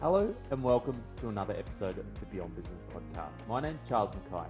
[0.00, 3.46] Hello and welcome to another episode of the Beyond Business podcast.
[3.46, 4.48] My name's Charles Mackay.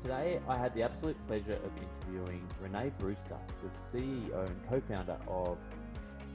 [0.00, 5.18] Today I had the absolute pleasure of interviewing Renee Brewster, the CEO and co founder
[5.26, 5.58] of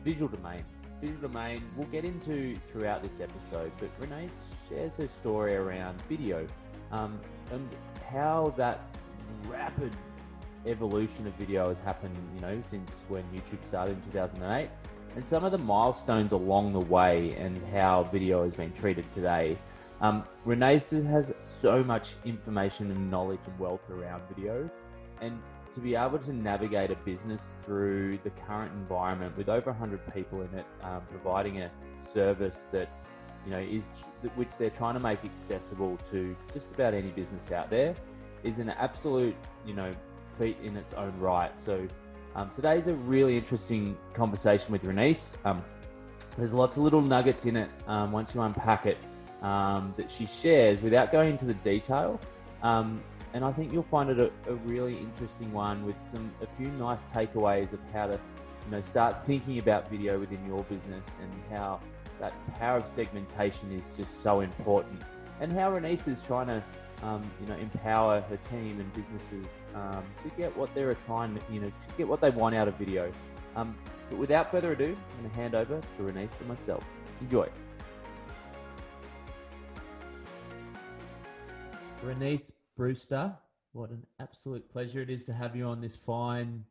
[0.03, 0.61] Visual Domain.
[0.99, 4.27] Visual Domain we'll get into throughout this episode, but Renee
[4.67, 6.45] shares her story around video
[6.91, 7.17] um,
[7.53, 7.65] and
[8.11, 8.93] how that
[9.47, 9.95] rapid
[10.65, 14.69] evolution of video has happened, you know, since when YouTube started in 2008
[15.15, 19.57] and some of the milestones along the way and how video has been treated today.
[20.01, 24.69] Um, Renee has so much information and knowledge and wealth around video,
[25.21, 25.37] and
[25.71, 30.41] to be able to navigate a business through the current environment with over 100 people
[30.41, 32.89] in it, um, providing a service that
[33.45, 33.89] you know is
[34.35, 37.93] which they're trying to make accessible to just about any business out there,
[38.43, 39.35] is an absolute
[39.65, 39.91] you know
[40.37, 41.59] feat in its own right.
[41.59, 41.87] So
[42.35, 45.33] um, today's a really interesting conversation with Renice.
[45.45, 45.63] Um,
[46.37, 48.97] there's lots of little nuggets in it um, once you unpack it
[49.41, 52.19] um, that she shares without going into the detail.
[52.61, 56.47] Um, and I think you'll find it a, a, really interesting one with some a
[56.57, 61.17] few nice takeaways of how to you know start thinking about video within your business
[61.21, 61.79] and how
[62.19, 65.01] that power of segmentation is just so important
[65.39, 66.63] and how Renice is trying to
[67.03, 71.61] um, you know, empower her team and businesses um, to get what they're trying, you
[71.61, 73.11] know, to get what they want out of video.
[73.55, 73.75] Um,
[74.09, 76.83] but without further ado, I'm going to hand over to Renice and myself.
[77.21, 77.47] Enjoy.
[82.03, 83.33] Renice Brewster,
[83.73, 86.63] what an absolute pleasure it is to have you on this fine,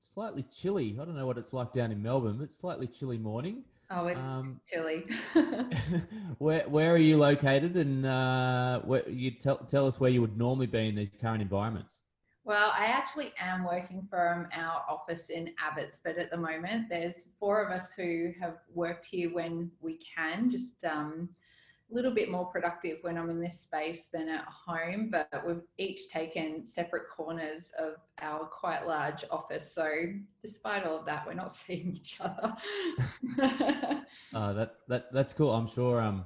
[0.00, 0.98] slightly chilly.
[1.00, 3.62] I don't know what it's like down in Melbourne, but slightly chilly morning.
[3.90, 5.04] Oh, it's um, chilly.
[6.38, 10.36] where where are you located, and uh, where, you tell tell us where you would
[10.36, 12.00] normally be in these current environments?
[12.44, 16.88] Well, I actually am working from our office in Abbotsford at the moment.
[16.88, 21.28] There's four of us who have worked here when we can, just um,
[21.92, 26.08] little bit more productive when I'm in this space than at home, but we've each
[26.08, 29.72] taken separate corners of our quite large office.
[29.72, 29.88] So
[30.42, 32.56] despite all of that, we're not seeing each other.
[34.34, 35.52] uh, that, that, that's cool.
[35.52, 36.24] I'm sure um,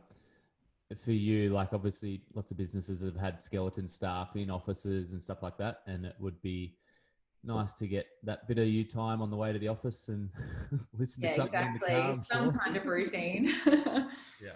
[1.02, 5.42] for you, like obviously lots of businesses have had skeleton staff in offices and stuff
[5.42, 5.80] like that.
[5.86, 6.76] And it would be
[7.42, 10.30] nice to get that bit of you time on the way to the office and
[10.98, 11.94] listen yeah, to something exactly.
[11.94, 12.24] in the car.
[12.24, 12.60] Some sure.
[12.64, 13.54] kind of routine.
[13.66, 14.52] yeah.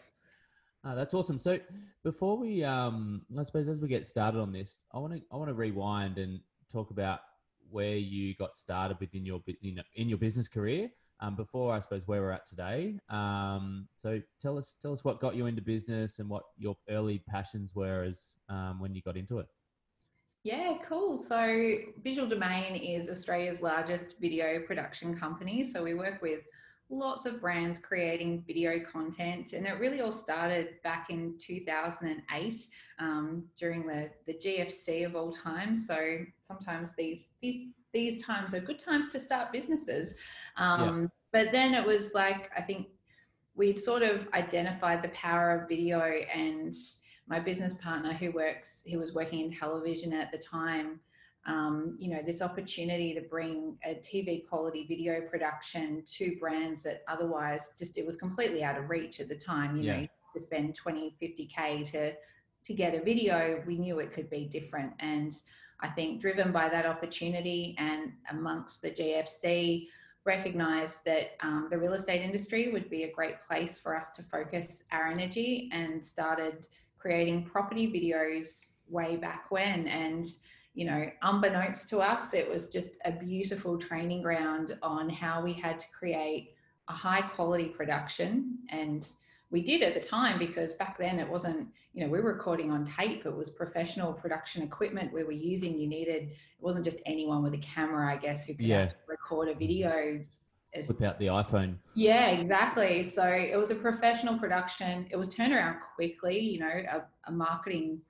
[0.85, 1.39] Oh, that's awesome.
[1.39, 1.59] So
[2.05, 5.37] before we, um, I suppose as we get started on this, I want to I
[5.37, 6.41] want to rewind and
[6.73, 7.21] talk about
[7.71, 10.91] where you got started within your you know, in your business career.
[11.23, 12.99] Um, before I suppose where we're at today.
[13.11, 17.23] Um, so tell us tell us what got you into business and what your early
[17.29, 19.47] passions were as um, when you got into it.
[20.43, 21.19] Yeah, cool.
[21.19, 25.63] So Visual Domain is Australia's largest video production company.
[25.63, 26.41] So we work with
[26.91, 32.57] lots of brands creating video content and it really all started back in 2008
[32.99, 38.61] um, during the, the gfc of all time so sometimes these these these times are
[38.61, 40.15] good times to start businesses
[40.57, 41.07] um, yeah.
[41.33, 42.89] but then it was like i think
[43.55, 46.75] we'd sort of identified the power of video and
[47.29, 50.99] my business partner who works who was working in television at the time
[51.51, 57.03] um, you know, this opportunity to bring a TV quality video production to brands that
[57.09, 59.77] otherwise just it was completely out of reach at the time.
[59.77, 60.01] You yeah.
[60.03, 60.07] know,
[60.37, 62.13] to spend 20, 50k to
[62.63, 64.93] to get a video, we knew it could be different.
[65.01, 65.33] And
[65.81, 69.87] I think driven by that opportunity and amongst the GFC,
[70.27, 74.23] recognized that um, the real estate industry would be a great place for us to
[74.23, 76.69] focus our energy and started
[76.99, 79.89] creating property videos way back when.
[79.89, 80.27] And
[80.75, 85.53] you know, unbeknownst to us, it was just a beautiful training ground on how we
[85.53, 86.55] had to create
[86.89, 88.59] a high quality production.
[88.69, 89.07] And
[89.51, 92.71] we did at the time because back then it wasn't, you know, we were recording
[92.71, 93.27] on tape.
[93.27, 95.79] It was professional production equipment we were using.
[95.79, 98.91] You needed, it wasn't just anyone with a camera, I guess, who could yeah.
[99.09, 100.25] record a video.
[100.73, 101.75] As, Whip out the iPhone.
[101.95, 103.03] Yeah, exactly.
[103.03, 105.09] So it was a professional production.
[105.11, 108.01] It was turned around quickly, you know, a, a marketing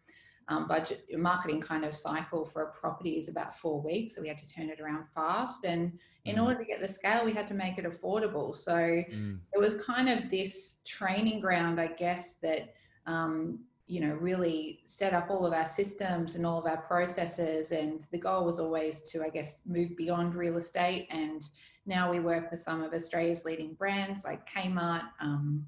[0.50, 4.17] um, budget marketing kind of cycle for a property is about four weeks.
[4.17, 5.64] So we had to turn it around fast.
[5.64, 6.43] And in mm.
[6.43, 8.55] order to get the scale, we had to make it affordable.
[8.55, 9.38] So mm.
[9.55, 12.75] it was kind of this training ground, I guess, that,
[13.06, 17.70] um, you know, really set up all of our systems and all of our processes.
[17.70, 21.06] And the goal was always to, I guess, move beyond real estate.
[21.11, 21.49] And
[21.87, 25.64] now we work with some of Australia's leading brands like Kmart, um,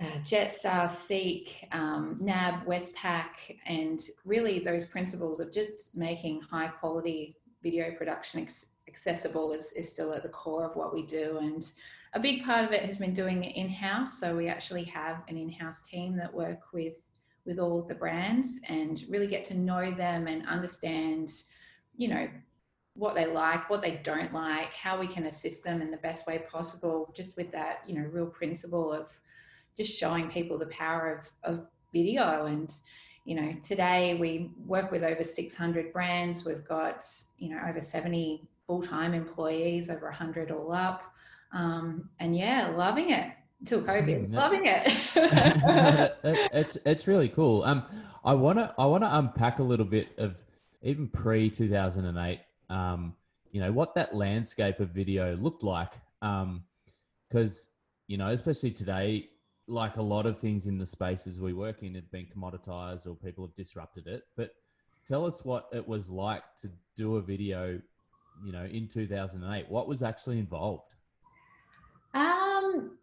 [0.00, 7.36] uh, Jetstar, Seek, um, NAB, Westpac, and really those principles of just making high quality
[7.62, 8.46] video production
[8.88, 11.38] accessible is, is still at the core of what we do.
[11.40, 11.70] And
[12.14, 14.18] a big part of it has been doing it in-house.
[14.18, 16.96] So we actually have an in-house team that work with
[17.46, 21.32] with all of the brands and really get to know them and understand,
[21.96, 22.28] you know,
[22.94, 26.26] what they like, what they don't like, how we can assist them in the best
[26.26, 29.10] way possible, just with that, you know, real principle of
[29.76, 32.46] just showing people the power of, of video.
[32.46, 32.72] And,
[33.24, 36.44] you know, today we work with over 600 brands.
[36.44, 37.06] We've got,
[37.38, 41.02] you know, over 70 full-time employees, over 100 all up.
[41.52, 43.32] Um, and yeah, loving it
[43.64, 44.28] till COVID.
[44.28, 44.86] Mm, loving it.
[46.54, 47.62] it's it's really cool.
[47.64, 47.84] Um,
[48.24, 50.36] I wanna I wanna unpack a little bit of
[50.82, 52.40] even pre two thousand and eight.
[52.68, 53.14] Um,
[53.50, 55.92] you know what that landscape of video looked like.
[56.22, 56.64] Um,
[57.28, 57.68] because
[58.06, 59.30] you know, especially today,
[59.70, 63.14] like a lot of things in the spaces we work in have been commoditized or
[63.14, 64.24] people have disrupted it.
[64.36, 64.50] But
[65.06, 67.80] tell us what it was like to do a video,
[68.44, 69.70] you know, in 2008.
[69.70, 70.84] What was actually involved?
[72.14, 72.98] Um,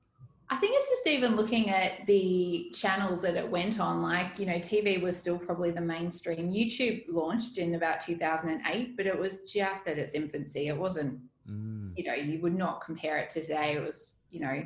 [0.50, 4.02] I think it's just even looking at the channels that it went on.
[4.02, 6.52] Like, you know, TV was still probably the mainstream.
[6.52, 10.68] YouTube launched in about 2008, but it was just at its infancy.
[10.68, 11.92] It wasn't, mm.
[11.96, 13.74] you know, you would not compare it to today.
[13.74, 14.64] It was, you know,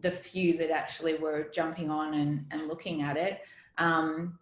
[0.00, 3.40] the few that actually were jumping on and, and looking at it.
[3.78, 4.38] Um,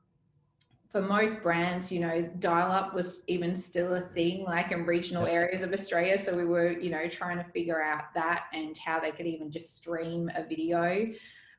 [0.90, 5.26] for most brands, you know, dial up was even still a thing, like in regional
[5.26, 6.18] areas of Australia.
[6.18, 9.50] So we were, you know, trying to figure out that and how they could even
[9.50, 11.06] just stream a video.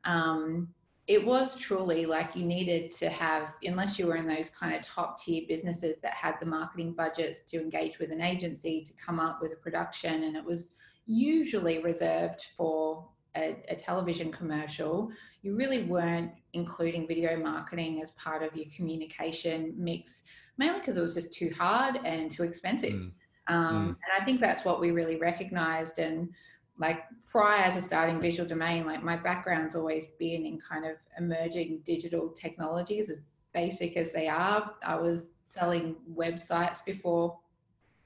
[0.03, 0.67] Um,
[1.07, 4.83] it was truly like you needed to have, unless you were in those kind of
[4.83, 9.19] top tier businesses that had the marketing budgets to engage with an agency to come
[9.19, 10.23] up with a production.
[10.23, 10.69] And it was
[11.07, 18.43] usually reserved for a, a, television commercial, you really weren't including video marketing as part
[18.43, 20.23] of your communication mix,
[20.57, 22.93] mainly because it was just too hard and too expensive.
[22.93, 23.11] Mm.
[23.47, 23.87] Um, mm.
[23.87, 25.99] And I think that's what we really recognized.
[25.99, 26.29] And
[26.77, 31.81] like prior to starting Visual Domain, like my background's always been in kind of emerging
[31.85, 33.21] digital technologies, as
[33.53, 34.73] basic as they are.
[34.85, 37.37] I was selling websites before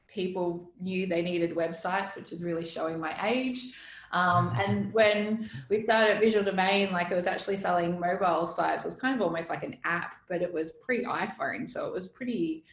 [0.07, 3.74] people knew they needed websites, which is really showing my age.
[4.12, 8.83] Um, and when we started Visual Domain, like it was actually selling mobile sites.
[8.83, 11.68] It was kind of almost like an app, but it was pre iPhone.
[11.68, 12.63] So it was pretty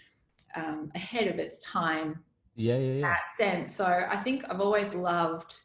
[0.55, 2.21] um, ahead of its time.
[2.57, 3.01] Yeah, yeah, yeah.
[3.01, 3.75] That sense.
[3.75, 5.57] So I think I've always loved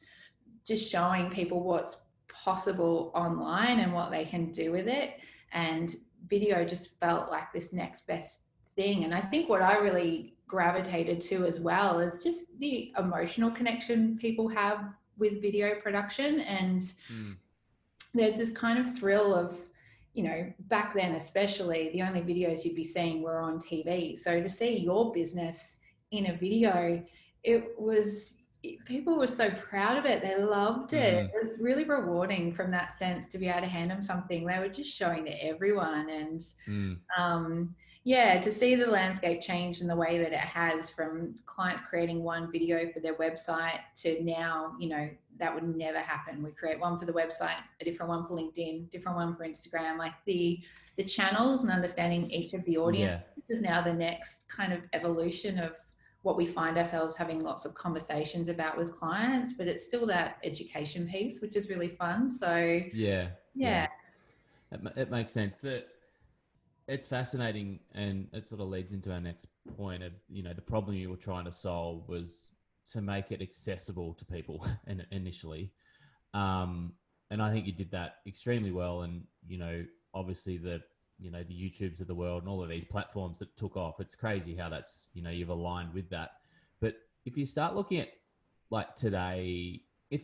[0.65, 5.19] just showing people what's possible online and what they can do with it.
[5.51, 5.95] And
[6.27, 8.45] video just felt like this next best
[8.75, 9.03] thing.
[9.03, 14.17] And I think what I really gravitated to as well is just the emotional connection
[14.17, 14.85] people have
[15.19, 16.81] with video production and
[17.13, 17.35] mm.
[18.13, 19.55] there's this kind of thrill of
[20.13, 24.41] you know back then especially the only videos you'd be seeing were on tv so
[24.41, 25.77] to see your business
[26.11, 27.03] in a video
[27.43, 28.37] it was
[28.85, 31.25] people were so proud of it they loved it mm.
[31.25, 34.59] it was really rewarding from that sense to be able to hand them something they
[34.59, 36.97] were just showing to everyone and mm.
[37.17, 37.73] um,
[38.09, 42.23] yeah, to see the landscape change in the way that it has from clients creating
[42.23, 45.07] one video for their website to now, you know,
[45.37, 46.41] that would never happen.
[46.41, 49.99] We create one for the website, a different one for LinkedIn, different one for Instagram.
[49.99, 50.59] Like the
[50.97, 53.43] the channels and understanding each of the audience yeah.
[53.55, 55.73] is now the next kind of evolution of
[56.23, 60.37] what we find ourselves having lots of conversations about with clients, but it's still that
[60.43, 62.27] education piece, which is really fun.
[62.27, 63.87] So yeah, yeah, yeah.
[64.71, 65.85] It, it makes sense that
[66.89, 70.61] it's fascinating and it sort of leads into our next point of you know the
[70.61, 72.53] problem you were trying to solve was
[72.91, 74.65] to make it accessible to people
[75.11, 75.71] initially.
[76.33, 76.93] Um,
[77.31, 80.81] and i think you did that extremely well and you know obviously the
[81.19, 83.99] you know the youtubes of the world and all of these platforms that took off
[83.99, 86.31] it's crazy how that's you know you've aligned with that.
[86.79, 88.09] But if you start looking at
[88.71, 90.21] like today if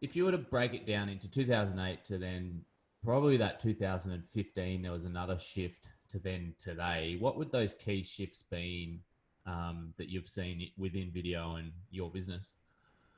[0.00, 2.62] if you were to break it down into 2008 to then
[3.04, 7.16] probably that 2015 there was another shift to then today.
[7.18, 9.00] What would those key shifts been
[9.46, 12.56] um, that you've seen within video and your business?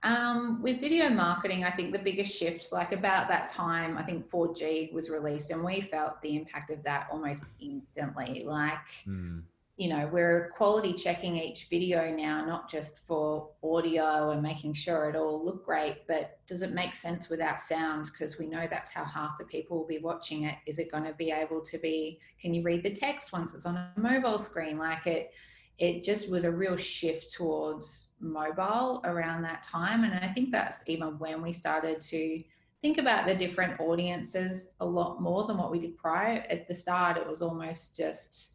[0.04, 4.28] Um, with video marketing, I think the biggest shift, like about that time, I think
[4.28, 8.42] 4G was released, and we felt the impact of that almost instantly.
[8.44, 9.42] Like, mm
[9.82, 15.10] you know, we're quality checking each video now, not just for audio and making sure
[15.10, 18.08] it all look great, but does it make sense without sound?
[18.12, 20.54] Because we know that's how half the people will be watching it.
[20.68, 23.66] Is it going to be able to be, can you read the text once it's
[23.66, 24.78] on a mobile screen?
[24.78, 25.32] Like it,
[25.78, 30.04] it just was a real shift towards mobile around that time.
[30.04, 32.40] And I think that's even when we started to
[32.82, 36.44] think about the different audiences a lot more than what we did prior.
[36.48, 38.52] At the start, it was almost just,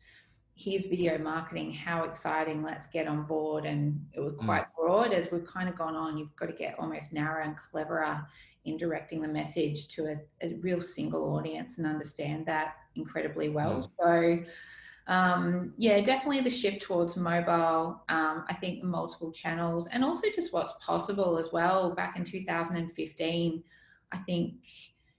[0.58, 3.66] here's video marketing, how exciting, let's get on board.
[3.66, 4.76] And it was quite mm.
[4.76, 5.14] broad.
[5.14, 8.26] As we've kind of gone on, you've got to get almost narrower and cleverer
[8.66, 13.88] in directing the message to a, a real single audience and understand that incredibly well.
[14.02, 14.46] Mm.
[14.48, 18.02] So, um, yeah, definitely the shift towards mobile.
[18.10, 21.92] Um, I think multiple channels and also just what's possible as well.
[21.92, 23.64] Back in 2015,
[24.12, 24.56] I think,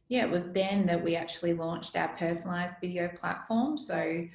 [0.09, 3.79] yeah, it was then that we actually launched our personalized video platform.
[3.79, 4.27] So,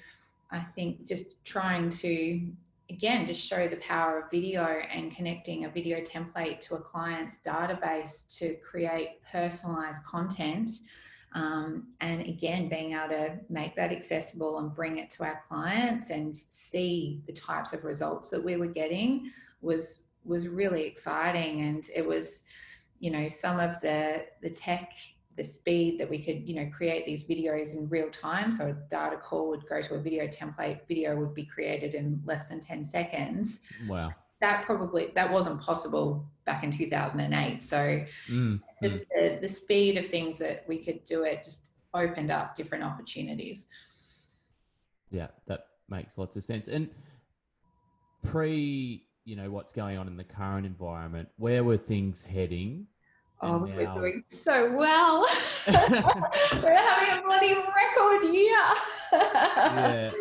[0.53, 2.41] I think just trying to
[2.89, 7.39] again just show the power of video and connecting a video template to a client's
[7.43, 10.69] database to create personalized content
[11.35, 16.09] um, and again being able to make that accessible and bring it to our clients
[16.09, 19.31] and see the types of results that we were getting
[19.61, 21.61] was was really exciting.
[21.61, 22.43] And it was
[22.99, 24.93] you know some of the the tech
[25.35, 28.51] the speed that we could you know create these videos in real time.
[28.51, 32.21] So a data call would go to a video template video would be created in
[32.25, 33.61] less than 10 seconds.
[33.87, 34.13] Wow.
[34.41, 37.77] That probably that wasn't possible back in 2008 so
[38.29, 39.05] mm, just mm.
[39.15, 43.67] The, the speed of things that we could do it just opened up different opportunities.
[45.09, 46.67] Yeah that makes lots of sense.
[46.67, 46.89] And
[48.23, 52.85] pre you know what's going on in the current environment where were things heading
[53.45, 55.27] Oh, we're doing so well.
[55.67, 58.57] we're having a bloody record year.
[59.11, 60.11] yeah.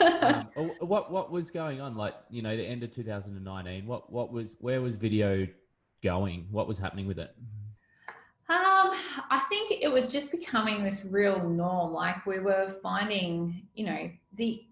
[0.56, 1.96] Um, what what was going on?
[1.96, 3.86] Like you know, the end of 2019.
[3.86, 5.46] What what was where was video
[6.02, 6.48] going?
[6.50, 7.34] What was happening with it?
[8.48, 8.90] Um,
[9.30, 11.92] I think it was just becoming this real norm.
[11.92, 14.64] Like we were finding, you know, the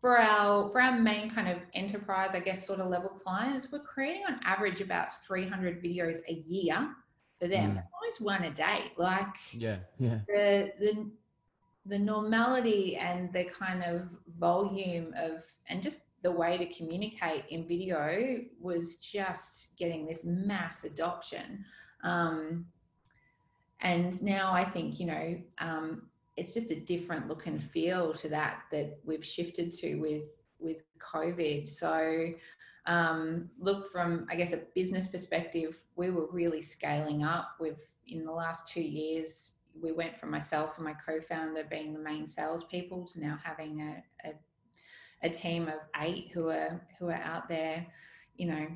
[0.00, 3.80] for our for our main kind of enterprise, I guess, sort of level clients, we're
[3.80, 6.94] creating on average about 300 videos a year
[7.40, 7.72] for them.
[7.72, 7.78] Mm.
[7.78, 8.92] It's almost one a day.
[8.96, 10.18] Like yeah, yeah.
[10.28, 11.10] The the
[11.86, 17.66] the normality and the kind of volume of and just the way to communicate in
[17.66, 21.64] video was just getting this mass adoption.
[22.02, 22.66] Um,
[23.80, 26.02] and now I think you know um,
[26.36, 30.24] it's just a different look and feel to that that we've shifted to with
[30.60, 31.68] with COVID.
[31.68, 32.32] So
[32.86, 38.24] um, look from i guess a business perspective we were really scaling up with in
[38.24, 43.06] the last two years we went from myself and my co-founder being the main salespeople
[43.06, 44.32] to now having a, a,
[45.26, 47.86] a team of eight who are who are out there
[48.36, 48.66] you know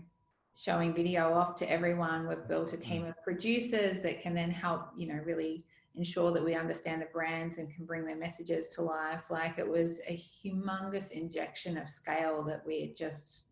[0.54, 4.90] showing video off to everyone we've built a team of producers that can then help
[4.96, 5.64] you know really
[5.96, 9.68] ensure that we understand the brands and can bring their messages to life like it
[9.68, 13.44] was a humongous injection of scale that we had just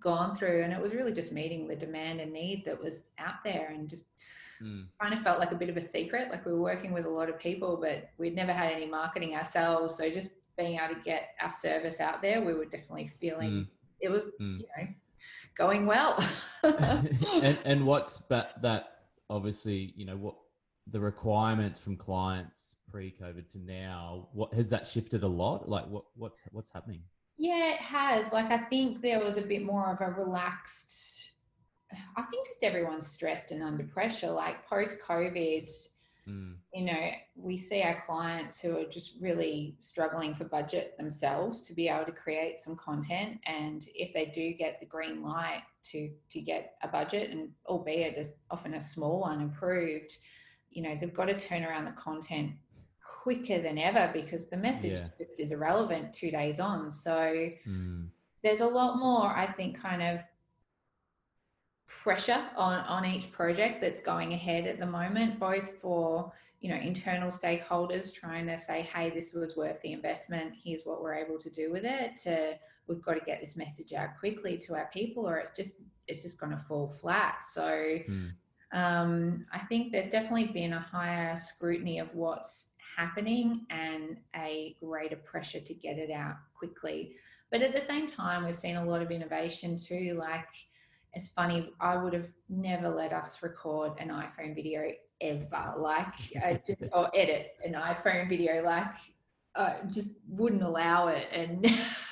[0.00, 3.42] gone through and it was really just meeting the demand and need that was out
[3.42, 4.04] there and just
[4.62, 4.84] mm.
[5.00, 7.10] kind of felt like a bit of a secret like we were working with a
[7.10, 11.00] lot of people but we'd never had any marketing ourselves so just being able to
[11.02, 13.66] get our service out there we were definitely feeling mm.
[14.00, 14.58] it was mm.
[14.60, 14.86] you know
[15.56, 16.22] going well
[16.62, 18.98] and, and what's that that
[19.30, 20.34] obviously you know what
[20.90, 26.04] the requirements from clients pre-covid to now what has that shifted a lot like what
[26.14, 27.02] what's what's happening
[27.38, 28.32] yeah, it has.
[28.32, 31.32] Like, I think there was a bit more of a relaxed,
[32.16, 34.30] I think just everyone's stressed and under pressure.
[34.30, 35.70] Like, post COVID,
[36.26, 36.54] mm.
[36.72, 41.74] you know, we see our clients who are just really struggling for budget themselves to
[41.74, 43.38] be able to create some content.
[43.44, 48.16] And if they do get the green light to, to get a budget, and albeit
[48.16, 50.16] a, often a small one approved,
[50.70, 52.52] you know, they've got to turn around the content
[53.26, 55.08] quicker than ever because the message yeah.
[55.18, 56.90] just is irrelevant two days on.
[56.90, 58.08] So mm.
[58.42, 60.20] there's a lot more, I think, kind of
[61.88, 66.76] pressure on on each project that's going ahead at the moment, both for you know
[66.76, 70.54] internal stakeholders trying to say, hey, this was worth the investment.
[70.62, 72.16] Here's what we're able to do with it.
[72.22, 72.54] To
[72.86, 75.74] we've got to get this message out quickly to our people, or it's just
[76.06, 77.42] it's just going to fall flat.
[77.42, 77.62] So.
[77.62, 78.30] Mm.
[78.72, 85.16] Um, I think there's definitely been a higher scrutiny of what's happening and a greater
[85.16, 87.16] pressure to get it out quickly.
[87.50, 90.16] But at the same time, we've seen a lot of innovation too.
[90.18, 90.48] Like,
[91.12, 95.74] it's funny, I would have never let us record an iPhone video ever.
[95.78, 98.94] Like, I just, or edit an iPhone video, like,
[99.54, 101.26] uh, just wouldn't allow it.
[101.32, 101.66] And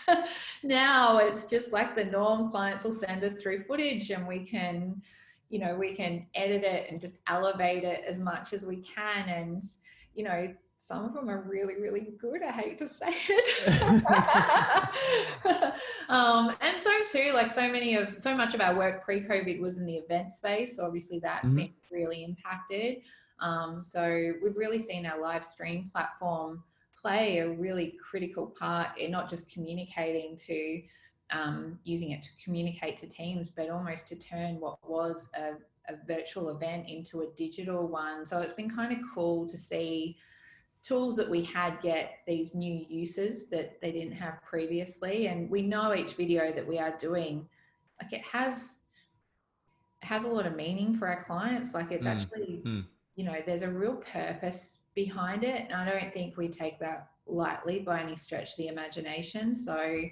[0.63, 2.51] now it's just like the norm.
[2.51, 5.03] Clients will send us through footage and we can,
[5.49, 9.29] you know, we can edit it and just elevate it as much as we can.
[9.29, 9.63] And,
[10.15, 12.43] you know, some of them are really, really good.
[12.43, 14.05] I hate to say it.
[16.11, 19.79] um, and so too, like so many of so much of our work pre-COVID was
[19.79, 20.77] in the event space.
[20.77, 21.57] So obviously that's mm-hmm.
[21.57, 22.99] been really impacted.
[23.41, 26.63] Um, so we've really seen our live stream platform
[27.01, 30.83] play a really critical part in not just communicating to
[31.31, 35.53] um, using it to communicate to teams, but almost to turn what was a,
[35.93, 38.27] a virtual event into a digital one.
[38.27, 40.17] So it's been kind of cool to see
[40.83, 45.29] tools that we had get these new uses that they didn't have previously.
[45.29, 47.49] And we know each video that we are doing,
[48.03, 48.81] like it has
[50.03, 51.73] it has a lot of meaning for our clients.
[51.73, 52.11] Like it's mm.
[52.11, 52.85] actually, mm.
[53.15, 55.63] you know, there's a real purpose behind it.
[55.71, 59.55] And I don't think we take that lightly by any stretch of the imagination.
[59.55, 60.03] So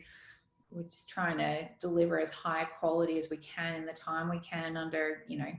[0.74, 4.38] we're just trying to deliver as high quality as we can in the time we
[4.40, 5.52] can under, you know,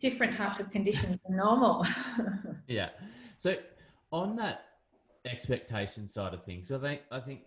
[0.00, 1.86] different types of conditions than normal.
[2.68, 2.90] yeah.
[3.38, 3.56] So
[4.12, 4.64] on that
[5.24, 7.40] expectation side of things, I think I think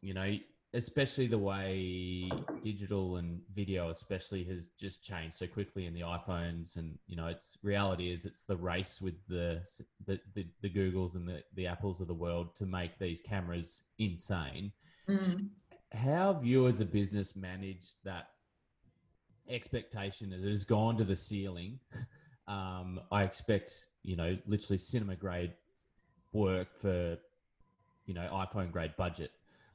[0.00, 0.36] you know,
[0.74, 6.76] especially the way digital and video especially has just changed so quickly in the iPhones
[6.76, 9.60] and you know, it's reality is it's the race with the
[10.06, 13.82] the, the, the Googles and the, the Apples of the world to make these cameras
[13.98, 14.72] insane.
[15.08, 15.48] Mm.
[15.92, 18.28] How have you as a business managed that
[19.48, 21.78] expectation that it has gone to the ceiling.
[22.48, 25.52] Um, I expect, you know, literally cinema grade
[26.32, 27.16] work for,
[28.04, 29.30] you know, iPhone grade budget.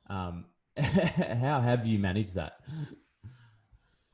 [0.09, 0.47] Um,
[0.77, 2.59] how have you managed that?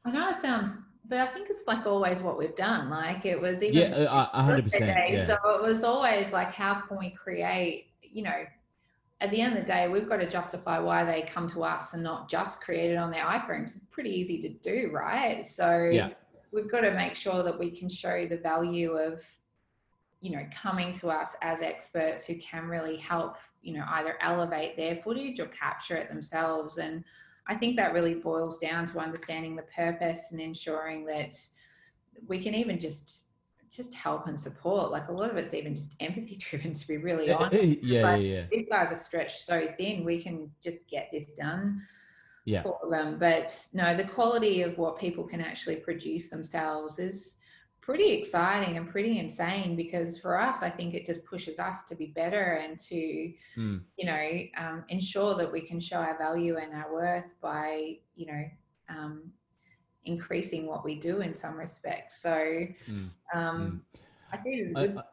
[0.05, 2.91] I know it sounds, but I think it's like always what we've done.
[2.91, 4.95] Like it was even yeah, hundred percent.
[5.09, 5.25] Yeah.
[5.25, 8.45] So it was always like, how can we create, you know,
[9.21, 11.93] at the end of the day, we've got to justify why they come to us
[11.93, 13.77] and not just create it on their iPhones.
[13.77, 15.45] It's pretty easy to do, right?
[15.45, 16.09] So yeah.
[16.51, 19.23] we've got to make sure that we can show the value of,
[20.19, 24.75] you know, coming to us as experts who can really help, you know, either elevate
[24.75, 26.77] their footage or capture it themselves.
[26.77, 27.03] And
[27.47, 31.35] I think that really boils down to understanding the purpose and ensuring that
[32.27, 33.27] we can even just
[33.75, 34.91] just help and support.
[34.91, 37.63] Like a lot of it's even just empathy driven, to be really honest.
[37.83, 38.43] yeah, yeah, yeah.
[38.51, 40.05] These guys are stretched so thin.
[40.05, 41.81] We can just get this done
[42.45, 42.63] yeah.
[42.63, 43.17] for them.
[43.19, 47.37] But no, the quality of what people can actually produce themselves is
[47.81, 51.95] pretty exciting and pretty insane because for us, I think it just pushes us to
[51.95, 53.81] be better and to, mm.
[53.97, 58.27] you know, um, ensure that we can show our value and our worth by, you
[58.27, 58.43] know,
[58.87, 59.31] um,
[60.05, 62.21] increasing what we do in some respects.
[62.21, 63.09] So mm.
[63.33, 63.99] Um, mm.
[64.31, 64.97] I think it's good.
[64.97, 65.03] I, I,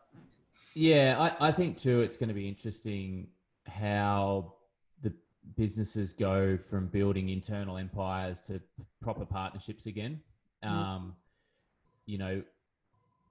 [0.75, 3.29] yeah, I, I think too, it's going to be interesting
[3.67, 4.55] how
[5.03, 5.13] the
[5.57, 8.61] businesses go from building internal empires to
[9.01, 10.21] proper partnerships again.
[10.65, 10.69] Mm.
[10.69, 11.15] Um,
[12.07, 12.43] you know,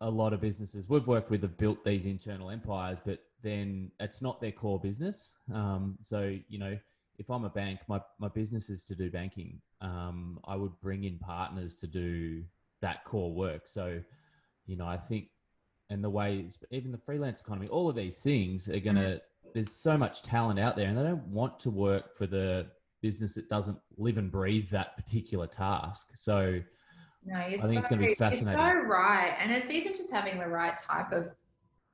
[0.02, 4.22] a lot of businesses we've worked with have built these internal empires, but then it's
[4.22, 5.34] not their core business.
[5.54, 6.78] Um, so, you know,
[7.20, 9.62] if I'm a bank, my, my business is to do banking.
[9.82, 12.44] Um, I would bring in partners to do
[12.82, 13.68] that core work.
[13.68, 14.00] So,
[14.66, 15.28] you know, I think,
[15.90, 19.50] and the way even the freelance economy, all of these things are going to, mm-hmm.
[19.54, 22.68] there's so much talent out there and they don't want to work for the
[23.02, 26.12] business that doesn't live and breathe that particular task.
[26.16, 26.62] So,
[27.26, 28.60] no, I think so, it's going to be fascinating.
[28.60, 29.36] You're so right.
[29.40, 31.32] And it's even just having the right type of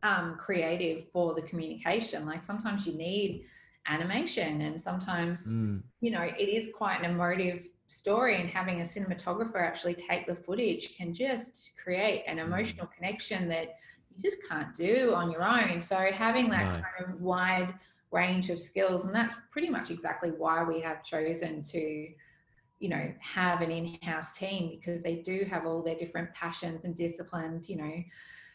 [0.04, 2.28] um, creative for the communication.
[2.28, 3.46] Like sometimes you need,
[3.88, 5.82] animation and sometimes mm.
[6.02, 10.36] you know it is quite an emotive story and having a cinematographer actually take the
[10.36, 12.46] footage can just create an mm.
[12.46, 13.76] emotional connection that
[14.10, 16.72] you just can't do on your own so having that no.
[16.72, 17.74] kind of wide
[18.12, 22.08] range of skills and that's pretty much exactly why we have chosen to
[22.80, 26.96] you know have an in-house team because they do have all their different passions and
[26.96, 28.04] disciplines you know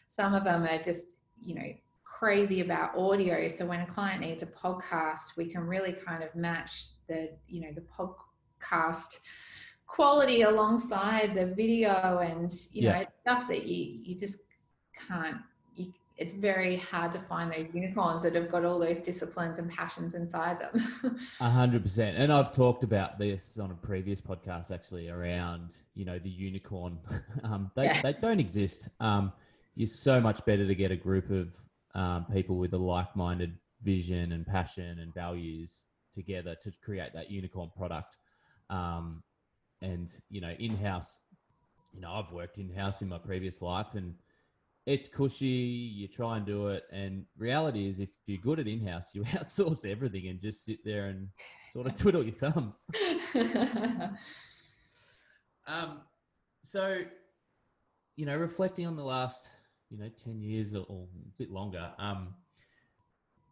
[0.07, 1.07] some of them are just
[1.41, 1.71] you know
[2.21, 3.47] crazy about audio.
[3.47, 7.61] So when a client needs a podcast, we can really kind of match the, you
[7.61, 9.21] know, the podcast
[9.87, 12.99] quality alongside the video and, you yeah.
[12.99, 14.37] know, stuff that you, you just
[15.07, 15.37] can't,
[15.73, 19.71] you, it's very hard to find those unicorns that have got all those disciplines and
[19.71, 21.17] passions inside them.
[21.39, 22.17] A hundred percent.
[22.17, 26.99] And I've talked about this on a previous podcast actually around, you know, the unicorn.
[27.43, 27.99] um, they, yeah.
[28.03, 28.89] they don't exist.
[28.99, 29.33] Um,
[29.73, 31.57] you're so much better to get a group of
[31.95, 37.71] um, people with a like-minded vision and passion and values together to create that unicorn
[37.75, 38.17] product.
[38.69, 39.23] Um,
[39.81, 41.19] and you know, in-house,
[41.93, 44.13] you know, I've worked in-house in my previous life, and
[44.85, 45.45] it's cushy.
[45.47, 49.89] You try and do it, and reality is, if you're good at in-house, you outsource
[49.89, 51.27] everything and just sit there and
[51.73, 52.85] sort of twiddle your thumbs.
[55.67, 56.01] um,
[56.63, 56.99] so,
[58.15, 59.49] you know, reflecting on the last
[59.91, 61.91] you know, 10 years or, a bit longer.
[61.99, 62.33] Um,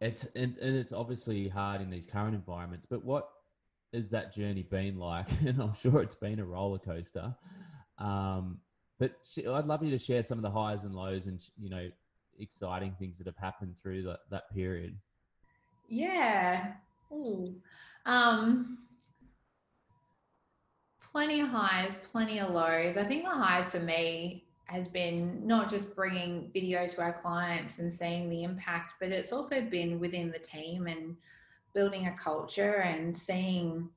[0.00, 3.28] it's, and, and it's obviously hard in these current environments, but what
[3.92, 5.26] has that journey been like?
[5.46, 7.34] And I'm sure it's been a roller coaster.
[7.98, 8.58] Um,
[8.98, 11.88] but I'd love you to share some of the highs and lows and, you know,
[12.38, 14.96] exciting things that have happened through that, that period.
[15.88, 16.72] Yeah.
[17.12, 17.54] Ooh.
[18.06, 18.78] Um,
[21.12, 22.96] plenty of highs, plenty of lows.
[22.96, 27.78] I think the highs for me has been not just bringing video to our clients
[27.78, 31.16] and seeing the impact, but it's also been within the team and
[31.74, 33.88] building a culture and seeing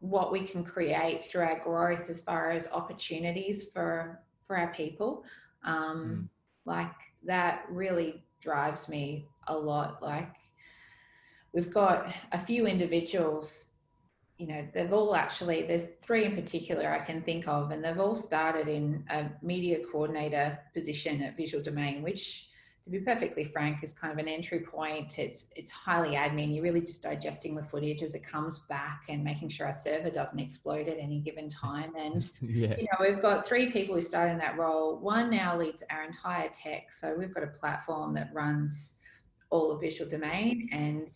[0.00, 5.24] what we can create through our growth as far as opportunities for for our people
[5.64, 6.28] um, mm.
[6.64, 6.92] like
[7.24, 10.34] that really drives me a lot like
[11.52, 13.70] we've got a few individuals
[14.38, 17.98] you know they've all actually there's three in particular i can think of and they've
[17.98, 22.48] all started in a media coordinator position at visual domain which
[22.86, 25.18] to be perfectly frank, is kind of an entry point.
[25.18, 26.54] It's it's highly admin.
[26.54, 30.08] You're really just digesting the footage as it comes back and making sure our server
[30.08, 31.92] doesn't explode at any given time.
[31.96, 32.76] And yeah.
[32.78, 34.98] you know, we've got three people who start in that role.
[34.98, 36.92] One now leads our entire tech.
[36.92, 38.96] So we've got a platform that runs
[39.50, 41.08] all of Visual Domain and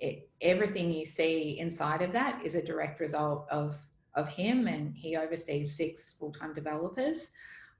[0.00, 3.78] it, everything you see inside of that is a direct result of
[4.16, 7.32] of him and he oversees six full-time developers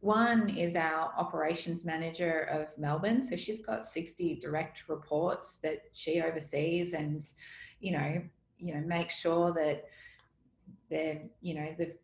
[0.05, 3.23] one is our operations manager of Melbourne.
[3.23, 7.23] So she's got 60 direct reports that she oversees and,
[7.81, 8.23] you know,
[8.59, 9.85] you know, make sure that
[10.91, 11.95] they're, you know, the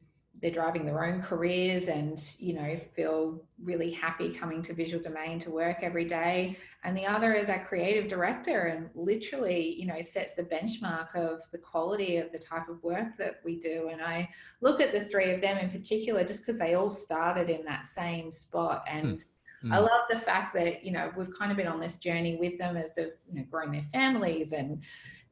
[0.40, 5.38] they're driving their own careers and you know feel really happy coming to visual domain
[5.38, 6.56] to work every day.
[6.82, 11.40] And the other is our creative director and literally you know sets the benchmark of
[11.52, 13.88] the quality of the type of work that we do.
[13.90, 14.28] And i
[14.60, 17.86] look at the three of them in particular just because they all started in that
[17.86, 18.84] same spot.
[18.88, 19.24] And
[19.64, 19.72] mm.
[19.72, 22.58] i love the fact that you know we've kind of been on this journey with
[22.58, 24.82] them as they've you know grown their families and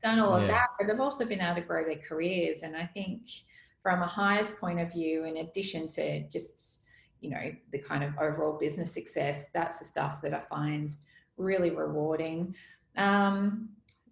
[0.03, 0.45] done all yeah.
[0.45, 2.61] of that but they've also been able to grow their careers.
[2.63, 3.23] And i think
[3.89, 6.83] from a highs point of view, in addition to just,
[7.21, 10.95] you know, the kind of overall business success, that's the stuff that I find
[11.39, 12.55] really rewarding.
[12.99, 13.71] Um,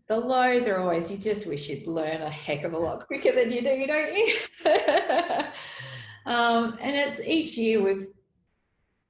[0.08, 3.32] the lows are always, you just wish you'd learn a heck of a lot quicker
[3.32, 4.34] than you do, don't you?
[6.24, 8.06] um, and it's each year we've,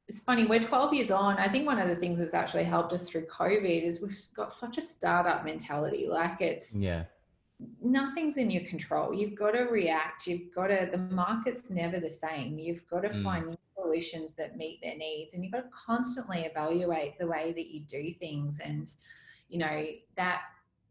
[0.08, 1.36] it's funny, we're 12 years on.
[1.36, 4.52] I think one of the things that's actually helped us through COVID is we've got
[4.52, 6.08] such a startup mentality.
[6.10, 7.04] Like it's, yeah
[7.82, 9.14] nothing's in your control.
[9.14, 10.26] You've got to react.
[10.26, 12.58] You've got to, the market's never the same.
[12.58, 13.22] You've got to mm.
[13.22, 17.52] find new solutions that meet their needs and you've got to constantly evaluate the way
[17.52, 18.60] that you do things.
[18.62, 18.90] And,
[19.48, 19.84] you know,
[20.16, 20.42] that,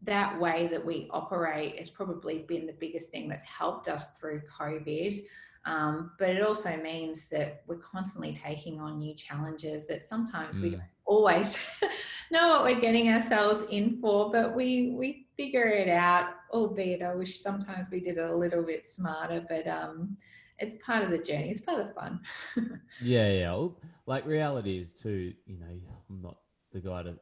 [0.04, 4.42] that way that we operate has probably been the biggest thing that's helped us through
[4.60, 5.24] COVID.
[5.66, 10.64] Um, but it also means that we're constantly taking on new challenges that sometimes mm.
[10.64, 11.58] we don't always
[12.32, 16.30] know what we're getting ourselves in for, but we we figure it out.
[16.52, 20.18] Albeit, I wish sometimes we did it a little bit smarter, but um,
[20.60, 21.50] it's part of the journey.
[21.50, 22.20] It's part of the fun.
[23.02, 23.68] yeah, yeah.
[24.06, 25.34] Like reality is too.
[25.46, 26.38] You know, I'm not
[26.72, 27.16] the guy to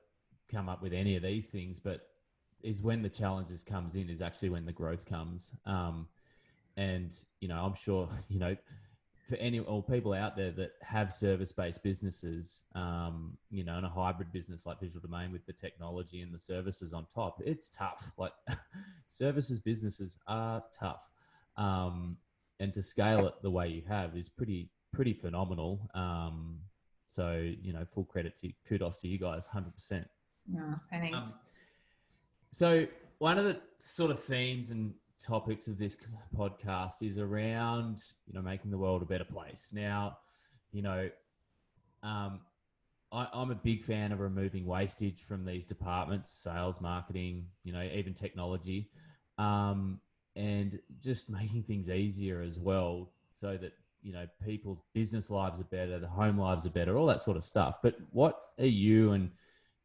[0.52, 2.08] come up with any of these things, but
[2.62, 5.52] is when the challenges comes in is actually when the growth comes.
[5.65, 6.08] Um,
[6.78, 8.56] and you know, I'm sure you know
[9.23, 13.89] for any or people out there that have service-based businesses, um, you know, and a
[13.89, 18.12] hybrid business like Visual Domain with the technology and the services on top, it's tough.
[18.17, 18.33] Like
[19.07, 21.09] services businesses are tough,
[21.55, 22.17] um,
[22.59, 25.89] and to scale it the way you have is pretty pretty phenomenal.
[25.93, 26.59] Um,
[27.07, 30.07] so you know, full credit to kudos to you guys, hundred percent.
[30.51, 31.15] Yeah, thanks.
[31.33, 31.39] Um,
[32.49, 32.88] so
[33.19, 35.97] one of the sort of themes and topics of this
[36.36, 39.71] podcast is around you know making the world a better place.
[39.73, 40.17] Now,
[40.71, 41.10] you know,
[42.02, 42.41] um,
[43.12, 47.84] I, I'm a big fan of removing wastage from these departments: sales, marketing, you know,
[47.93, 48.89] even technology,
[49.38, 49.99] um,
[50.36, 55.65] and just making things easier as well, so that you know people's business lives are
[55.65, 57.76] better, the home lives are better, all that sort of stuff.
[57.82, 59.32] But what are you and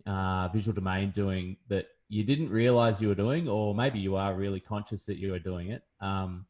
[0.07, 4.35] uh, Visual Domain doing that you didn't realize you were doing, or maybe you are
[4.35, 6.47] really conscious that you are doing it um,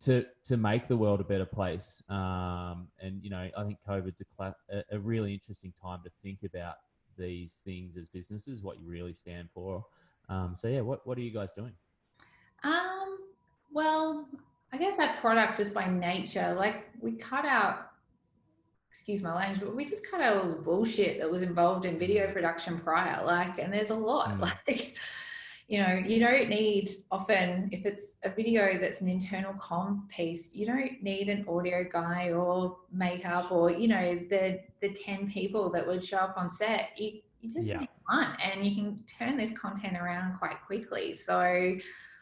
[0.00, 2.02] to to make the world a better place.
[2.08, 6.40] Um, and you know, I think COVID's a, cl- a, really interesting time to think
[6.44, 6.74] about
[7.16, 9.84] these things as businesses, what you really stand for.
[10.28, 11.72] Um, so yeah, what what are you guys doing?
[12.62, 13.18] Um,
[13.72, 14.28] well,
[14.72, 17.87] I guess our product is by nature, like we cut out
[19.08, 21.98] excuse my language, but we just cut out all the bullshit that was involved in
[21.98, 23.24] video production prior.
[23.24, 24.38] Like, and there's a lot.
[24.38, 24.52] Mm.
[24.68, 24.96] Like,
[25.66, 30.54] you know, you don't need often if it's a video that's an internal com piece,
[30.54, 35.70] you don't need an audio guy or makeup or you know the the ten people
[35.70, 36.90] that would show up on set.
[36.96, 37.80] You you just yeah.
[37.80, 41.14] need one, and you can turn this content around quite quickly.
[41.14, 41.76] So.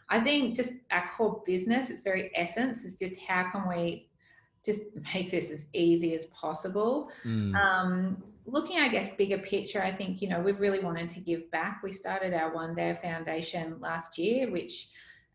[0.09, 4.07] I think just our core business, its very essence, is just how can we
[4.66, 4.83] just
[5.14, 7.11] make this as easy as possible.
[7.24, 7.55] Mm.
[7.55, 11.50] Um, looking, I guess, bigger picture, I think, you know, we've really wanted to give
[11.50, 11.81] back.
[11.83, 14.88] We started our One Day Foundation last year, which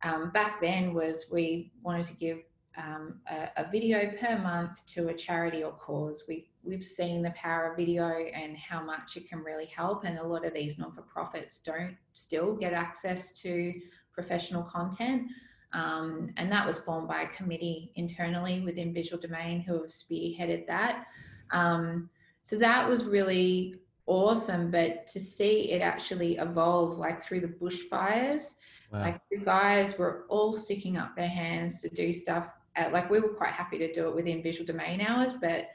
[0.03, 2.39] um, back then was we wanted to give
[2.77, 6.23] um, a, a, video per month to a charity or cause.
[6.27, 10.05] We, we've seen the power of video and how much it can really help.
[10.05, 13.73] And a lot of these non for profits don't still get access to
[14.13, 15.29] professional content.
[15.73, 20.67] Um, and that was formed by a committee internally within Visual Domain who have spearheaded
[20.67, 21.05] that.
[21.51, 22.09] Um,
[22.43, 24.71] so that was really awesome.
[24.71, 28.55] But to see it actually evolve, like through the bushfires,
[28.91, 29.01] wow.
[29.01, 32.47] like the guys were all sticking up their hands to do stuff.
[32.75, 35.65] At, like we were quite happy to do it within Visual Domain hours, but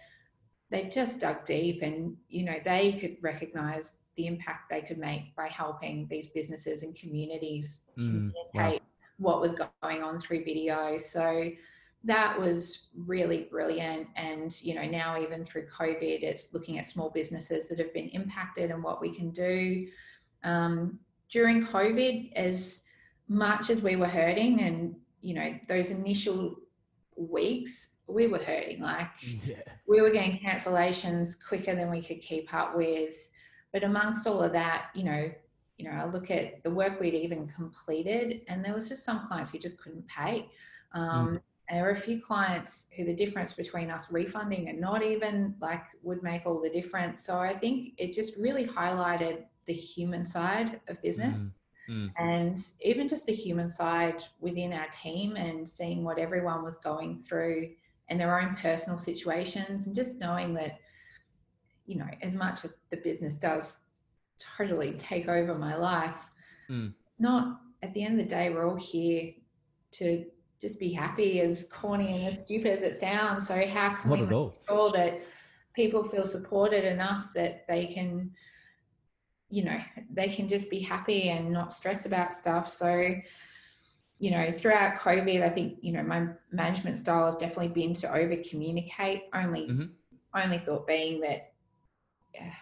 [0.70, 5.34] they just dug deep and you know they could recognize the impact they could make
[5.36, 8.86] by helping these businesses and communities mm, communicate wow.
[9.18, 10.98] What was going on through video.
[10.98, 11.50] So
[12.04, 14.08] that was really brilliant.
[14.16, 18.08] And you know now even through covid it's looking at small businesses that have been
[18.08, 19.88] impacted and what we can do.
[20.44, 20.98] Um,
[21.28, 22.80] during covid as
[23.28, 26.54] much as we were hurting and you know those initial
[27.16, 28.80] weeks we were hurting.
[28.80, 29.08] Like
[29.44, 29.56] yeah.
[29.88, 33.28] we were getting cancellations quicker than we could keep up with.
[33.72, 35.30] But amongst all of that you know
[35.76, 39.26] you know i look at the work we'd even completed and there was just some
[39.26, 40.48] clients who just couldn't pay
[40.92, 41.40] um, mm.
[41.68, 45.54] and there were a few clients who the difference between us refunding and not even
[45.60, 50.24] like would make all the difference so i think it just really highlighted the human
[50.24, 51.50] side of business mm.
[51.88, 52.10] Mm.
[52.18, 57.20] And even just the human side within our team and seeing what everyone was going
[57.20, 57.70] through
[58.08, 60.80] and their own personal situations and just knowing that
[61.86, 63.78] you know as much of the business does
[64.38, 66.16] totally take over my life.
[66.70, 66.92] Mm.
[67.20, 69.32] not at the end of the day we're all here
[69.92, 70.24] to
[70.60, 73.46] just be happy as corny and as stupid as it sounds.
[73.46, 75.20] So how can Not we make sure that
[75.74, 78.32] people feel supported enough that they can
[79.48, 79.78] you know
[80.12, 82.68] they can just be happy and not stress about stuff?
[82.68, 83.14] So
[84.18, 88.10] you know, throughout COVID, I think, you know, my management style has definitely been to
[88.10, 89.84] over communicate, only, mm-hmm.
[90.34, 91.52] only thought being that
[92.34, 92.52] yeah,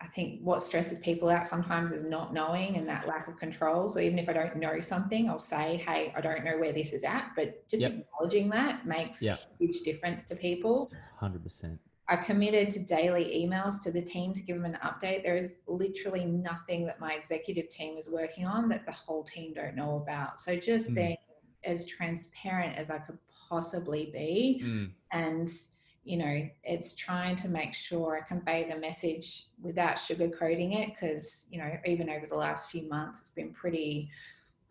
[0.00, 3.88] I think what stresses people out sometimes is not knowing and that lack of control.
[3.88, 6.92] So even if I don't know something, I'll say, hey, I don't know where this
[6.92, 7.32] is at.
[7.34, 7.92] But just yep.
[7.92, 9.40] acknowledging that makes yep.
[9.40, 10.88] a huge difference to people.
[11.20, 11.78] 100%.
[12.10, 15.24] I committed to daily emails to the team to give them an update.
[15.24, 19.52] There is literally nothing that my executive team is working on that the whole team
[19.52, 20.40] don't know about.
[20.40, 20.94] So just mm.
[20.94, 21.16] being
[21.64, 24.90] as transparent as I could possibly be mm.
[25.12, 25.50] and
[26.08, 31.46] you know it's trying to make sure I convey the message without sugarcoating it because
[31.50, 34.08] you know even over the last few months it's been pretty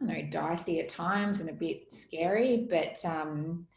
[0.02, 3.68] you know dicey at times and a bit scary but um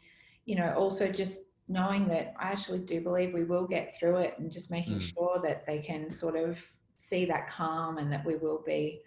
[0.45, 4.33] you know also just knowing that I actually do believe we will get through it
[4.39, 5.13] and just making mm.
[5.13, 6.59] sure that they can sort of
[6.97, 9.01] see that calm and that we will be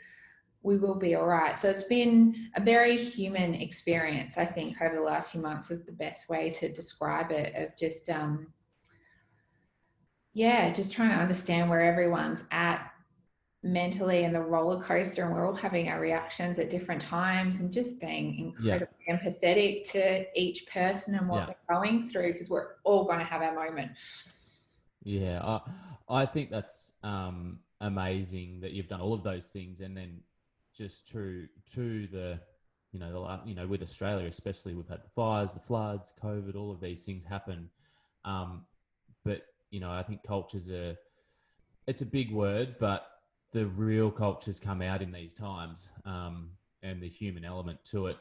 [0.64, 1.58] we will be all right.
[1.58, 5.84] So it's been a very human experience, I think, over the last few months is
[5.84, 8.48] the best way to describe it of just um
[10.32, 12.90] yeah, just trying to understand where everyone's at
[13.62, 17.72] mentally and the roller coaster and we're all having our reactions at different times and
[17.72, 19.16] just being incredibly yeah.
[19.16, 21.46] empathetic to each person and what yeah.
[21.46, 23.92] they're going through because we're all going to have our moment
[25.02, 25.60] yeah I,
[26.10, 30.20] I think that's um, amazing that you've done all of those things and then
[30.76, 32.38] just to to the
[32.92, 36.56] you know the you know with australia especially we've had the fires the floods covid
[36.56, 37.68] all of these things happen
[38.24, 38.64] um,
[39.24, 40.96] but you know i think culture's a
[41.86, 43.14] it's a big word but
[43.54, 46.50] the real cultures come out in these times um,
[46.82, 48.18] and the human element to it.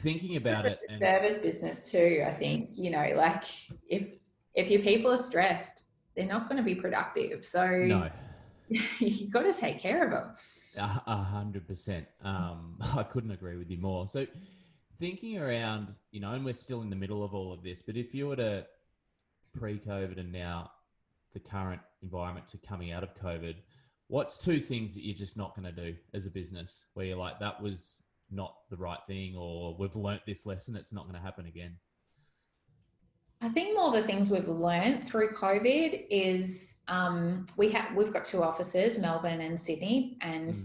[0.00, 2.24] Thinking about it, and, service business too.
[2.26, 3.44] I think you know, like
[3.88, 4.14] if
[4.54, 5.82] if your people are stressed,
[6.14, 7.44] they're not going to be productive.
[7.44, 8.10] So no.
[8.98, 10.30] you got to take care of them.
[10.76, 12.06] A hundred percent.
[12.22, 14.06] Um, I couldn't agree with you more.
[14.08, 14.26] So
[14.98, 17.96] thinking around, you know, and we're still in the middle of all of this, but
[17.96, 18.66] if you were to
[19.58, 20.70] pre-COVID and now
[21.32, 23.56] the current environment to coming out of COVID,
[24.10, 27.16] what's two things that you're just not going to do as a business where you're
[27.16, 31.14] like that was not the right thing or we've learnt this lesson it's not going
[31.14, 31.76] to happen again
[33.40, 38.12] i think more of the things we've learned through covid is um, we have we've
[38.12, 40.64] got two offices melbourne and sydney and mm.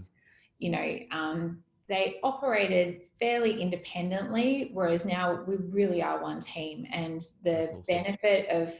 [0.58, 7.22] you know um, they operated fairly independently whereas now we really are one team and
[7.44, 7.82] the awesome.
[7.86, 8.74] benefit of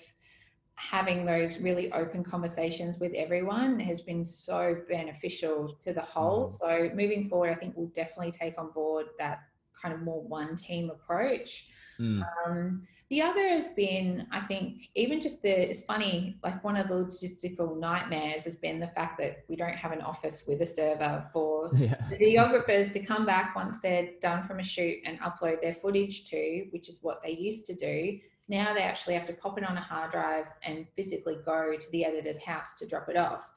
[0.77, 6.49] having those really open conversations with everyone has been so beneficial to the whole.
[6.49, 6.59] Mm.
[6.59, 9.41] So moving forward, I think we'll definitely take on board that
[9.81, 11.69] kind of more one team approach.
[11.99, 12.23] Mm.
[12.47, 16.89] Um, the other has been, I think, even just the, it's funny, like one of
[16.89, 20.67] the logistical nightmares has been the fact that we don't have an office with a
[20.67, 21.95] server for yeah.
[22.11, 26.29] the videographers to come back once they're done from a shoot and upload their footage
[26.31, 28.19] to, which is what they used to do.
[28.49, 31.91] Now they actually have to pop it on a hard drive and physically go to
[31.93, 33.49] the editor's house to drop it off.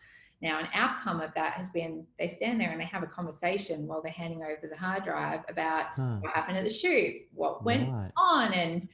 [0.41, 3.87] Now, an outcome of that has been they stand there and they have a conversation
[3.87, 6.17] while they're handing over the hard drive about huh.
[6.21, 8.11] what happened at the shoot, what went right.
[8.15, 8.87] on, and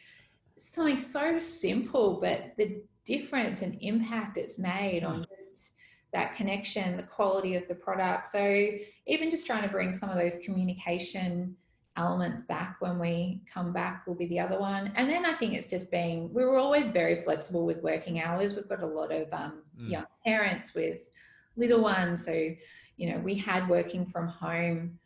[0.58, 5.26] something so simple, but the difference and impact it's made on mm.
[5.38, 5.74] just
[6.14, 8.28] that connection, the quality of the product.
[8.28, 8.70] So
[9.06, 11.56] even just trying to bring some of those communication
[11.98, 14.92] elements back when we come back will be the other one.
[14.96, 18.56] And then I think it's just being, we were always very flexible with working hours.
[18.56, 19.90] We've got a lot of um, mm.
[19.90, 21.00] young parents with
[21.58, 22.26] little ones.
[22.26, 22.34] So,
[22.98, 24.98] you know, we had working from home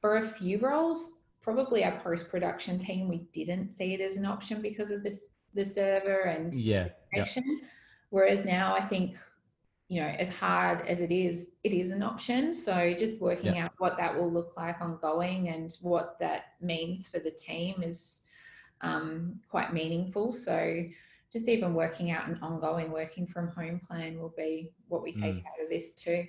[0.00, 4.26] for a few roles probably our post production team, we didn't see it as an
[4.26, 6.88] option because of this the server and yeah.
[8.10, 9.16] Whereas now I think,
[9.88, 12.52] you know, as hard as it is, it is an option.
[12.52, 13.66] So just working yeah.
[13.66, 18.22] out what that will look like ongoing and what that means for the team is
[18.80, 20.32] um, quite meaningful.
[20.32, 20.82] So
[21.32, 25.36] just even working out an ongoing working from home plan will be what we take
[25.36, 25.46] mm.
[25.46, 26.26] out of this too.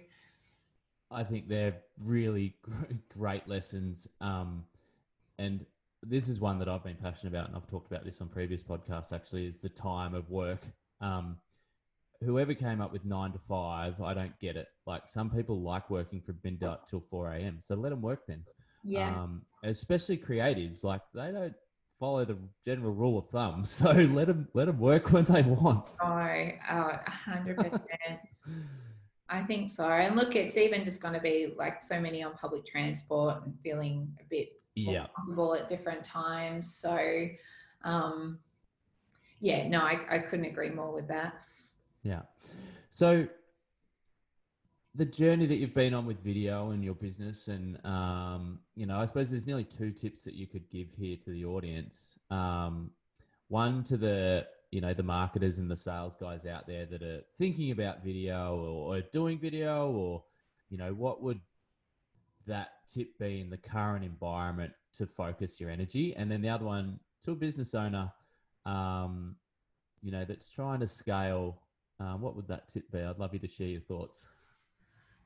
[1.10, 2.56] I think they're really
[3.18, 4.08] great lessons.
[4.22, 4.64] Um,
[5.38, 5.66] and
[6.04, 8.62] this is one that I've been passionate about, and I've talked about this on previous
[8.64, 9.14] podcasts.
[9.14, 10.62] Actually, is the time of work.
[11.02, 11.38] Um,
[12.22, 14.68] whoever came up with nine to five, I don't get it.
[14.86, 17.60] Like some people like working from midnight till four a.m.
[17.62, 18.44] So let them work then.
[18.84, 19.10] Yeah.
[19.10, 21.54] Um, especially creatives, like they don't
[22.00, 23.66] follow the general rule of thumb.
[23.66, 25.88] So let them let them work when they want.
[26.02, 28.20] Oh, hundred percent.
[29.30, 29.86] I think so.
[29.86, 33.54] And look, it's even just going to be like so many on public transport and
[33.62, 36.74] feeling a bit yeah comfortable at different times.
[36.74, 37.28] So,
[37.84, 38.40] um,
[39.40, 41.34] yeah, no, I, I couldn't agree more with that.
[42.04, 42.22] Yeah.
[42.90, 43.28] So
[44.98, 49.00] the journey that you've been on with video and your business and um, you know
[49.00, 52.90] i suppose there's nearly two tips that you could give here to the audience um,
[53.48, 57.22] one to the you know the marketers and the sales guys out there that are
[57.38, 60.24] thinking about video or, or doing video or
[60.70, 61.40] you know what would
[62.48, 66.16] that tip being the current environment to focus your energy?
[66.16, 68.12] And then the other one to a business owner,
[68.66, 69.36] um,
[70.02, 71.62] you know, that's trying to scale.
[72.00, 73.00] Um, what would that tip be?
[73.00, 74.28] I'd love you to share your thoughts.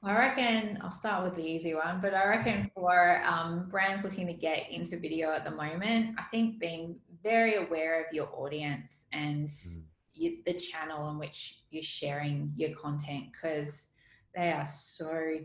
[0.03, 4.25] I reckon I'll start with the easy one, but I reckon for um, brands looking
[4.27, 9.05] to get into video at the moment, I think being very aware of your audience
[9.13, 9.83] and mm.
[10.13, 13.89] you, the channel in which you're sharing your content because
[14.35, 15.37] they are so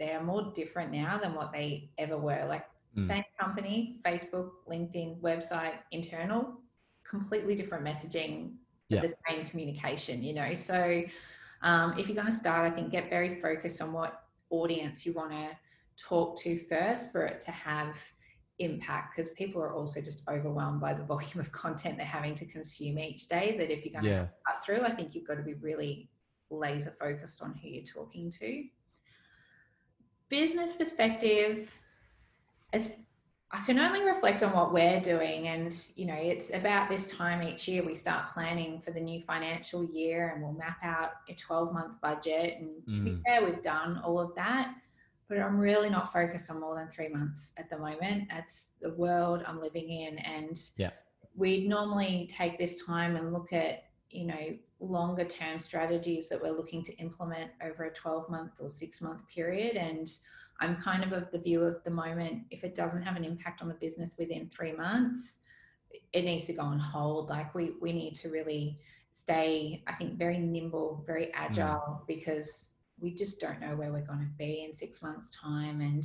[0.00, 2.44] they are more different now than what they ever were.
[2.48, 2.64] Like
[2.96, 3.06] mm.
[3.06, 6.54] same company, Facebook, LinkedIn, website, internal,
[7.08, 8.54] completely different messaging,
[8.88, 9.02] yeah.
[9.02, 10.54] the same communication, you know.
[10.54, 11.02] So
[11.62, 15.12] um, if you're going to start, I think get very focused on what audience you
[15.12, 15.50] want to
[15.96, 17.94] talk to first for it to have
[18.58, 22.44] impact because people are also just overwhelmed by the volume of content they're having to
[22.44, 24.22] consume each day that if you're going yeah.
[24.22, 26.10] to cut through i think you've got to be really
[26.50, 28.64] laser focused on who you're talking to
[30.30, 31.70] business perspective,
[32.72, 32.92] as
[33.52, 35.48] I can only reflect on what we're doing.
[35.48, 39.22] And, you know, it's about this time each year we start planning for the new
[39.22, 42.60] financial year and we'll map out a 12 month budget.
[42.60, 42.94] And mm.
[42.94, 43.22] to be mm.
[43.26, 44.74] fair, we've done all of that.
[45.28, 48.28] But I'm really not focused on more than three months at the moment.
[48.30, 50.18] That's the world I'm living in.
[50.18, 50.90] And yeah.
[51.36, 56.50] we normally take this time and look at, you know, longer term strategies that we're
[56.50, 59.76] looking to implement over a 12 month or six month period.
[59.76, 60.10] And
[60.60, 63.62] I'm kind of of the view of the moment, if it doesn't have an impact
[63.62, 65.38] on the business within three months,
[66.12, 67.28] it needs to go on hold.
[67.28, 68.78] Like we, we need to really
[69.12, 71.32] stay, I think, very nimble, very mm.
[71.34, 75.80] agile, because we just don't know where we're going to be in six months' time.
[75.80, 76.04] And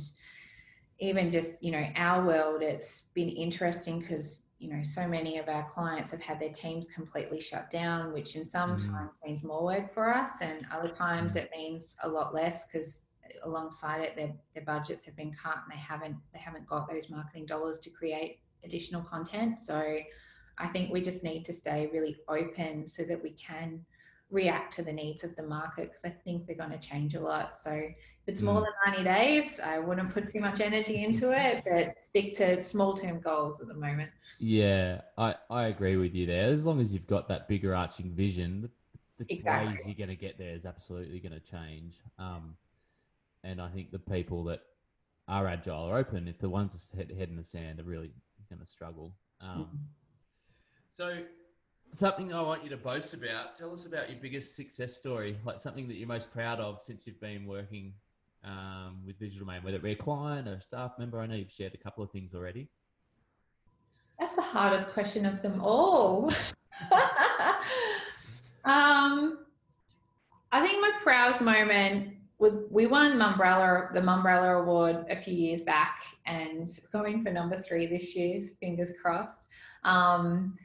[0.98, 5.48] even just, you know, our world, it's been interesting because you know, so many of
[5.48, 8.90] our clients have had their teams completely shut down, which in some mm.
[8.90, 11.36] times means more work for us, and other times mm.
[11.36, 13.04] it means a lot less because
[13.42, 17.10] alongside it, their, their budgets have been cut and they haven't they haven't got those
[17.10, 19.58] marketing dollars to create additional content.
[19.58, 19.98] So
[20.58, 23.84] I think we just need to stay really open so that we can
[24.30, 27.20] react to the needs of the market because I think they're going to change a
[27.20, 27.56] lot.
[27.56, 27.94] So if
[28.26, 28.66] it's more mm.
[28.84, 32.94] than 90 days, I wouldn't put too much energy into it, but stick to small
[32.94, 34.10] term goals at the moment.
[34.38, 36.50] Yeah, I, I agree with you there.
[36.50, 38.68] As long as you've got that bigger arching vision,
[39.18, 39.72] the, the exactly.
[39.72, 42.00] ways you're going to get there is absolutely going to change.
[42.18, 42.56] Um,
[43.44, 44.62] and I think the people that
[45.28, 46.28] are agile or open.
[46.28, 48.10] If the ones that head, head in the sand are really
[48.48, 49.12] going to struggle.
[49.40, 49.78] Um, mm.
[50.90, 51.22] So
[51.96, 53.56] something I want you to boast about.
[53.56, 57.06] Tell us about your biggest success story, like something that you're most proud of since
[57.06, 57.94] you've been working
[58.44, 61.20] um, with Visual Domain, whether it be a client or a staff member.
[61.20, 62.68] I know you've shared a couple of things already.
[64.18, 66.30] That's the hardest question of them all.
[68.64, 69.38] um,
[70.52, 75.62] I think my proudest moment was we won Mumbrella, the Mumbrella Award a few years
[75.62, 78.42] back, and going for number three this year.
[78.60, 79.46] Fingers crossed.
[79.84, 80.58] Um,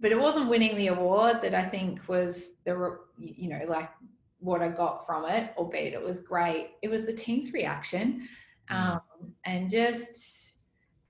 [0.00, 3.90] but it wasn't winning the award that I think was the you know like
[4.40, 6.70] what I got from it, albeit it was great.
[6.82, 8.28] It was the team's reaction,
[8.70, 8.74] mm.
[8.74, 9.00] um,
[9.44, 10.54] and just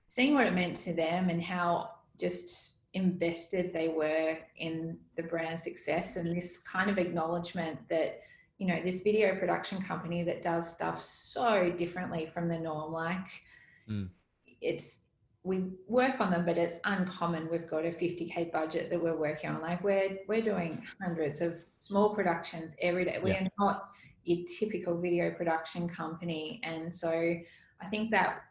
[0.07, 5.59] seeing what it meant to them and how just invested they were in the brand
[5.59, 8.21] success and this kind of acknowledgement that
[8.57, 13.27] you know this video production company that does stuff so differently from the norm like
[13.87, 14.09] mm.
[14.61, 15.01] it's
[15.43, 17.49] we work on them but it's uncommon.
[17.49, 19.61] We've got a 50k budget that we're working on.
[19.61, 23.19] Like we're we're doing hundreds of small productions every day.
[23.23, 23.89] We're not
[24.25, 26.61] your typical video production company.
[26.63, 27.35] And so
[27.81, 28.41] i think that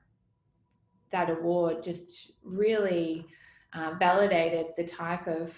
[1.11, 3.27] that award just really
[3.75, 5.55] uh, validated the type of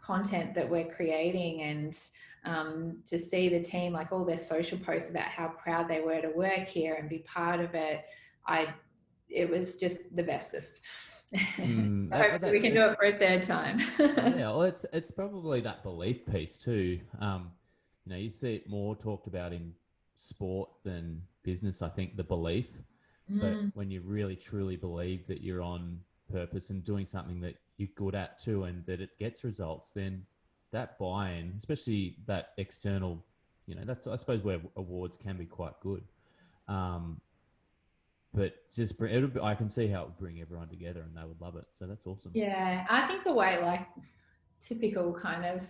[0.00, 1.98] content that we're creating and
[2.44, 6.20] um, to see the team like all their social posts about how proud they were
[6.20, 8.04] to work here and be part of it.
[8.46, 8.68] I
[9.28, 10.82] it was just the bestest.
[11.58, 13.80] Mm, that, that, we can do it for a third time.
[13.98, 14.48] Yeah.
[14.50, 17.00] Well it's it's probably that belief piece too.
[17.20, 17.50] Um,
[18.04, 19.74] you know you see it more talked about in
[20.14, 22.68] sport than business i think the belief.
[23.30, 23.40] Mm.
[23.40, 26.00] but when you really truly believe that you're on
[26.32, 30.24] purpose and doing something that you're good at too and that it gets results, then
[30.72, 33.24] that buy-in, especially that external,
[33.66, 36.02] you know, that's I suppose where awards can be quite good.
[36.68, 37.20] Um,
[38.34, 41.26] but just bring, be, I can see how it would bring everyone together and they
[41.26, 41.64] would love it.
[41.70, 42.32] So that's awesome.
[42.34, 43.86] Yeah, I think the way like
[44.60, 45.62] typical kind of